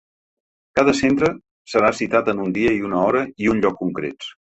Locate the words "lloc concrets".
3.67-4.33